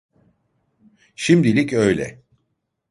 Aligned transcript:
Şimdilik 1.15 1.73
öyle. 1.73 2.21